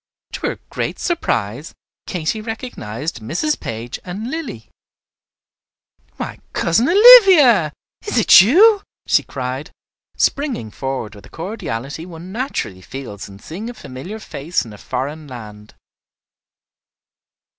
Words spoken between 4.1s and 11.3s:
Lilly. "Why, Cousin Olivia, is it you?" she cried, springing forward with the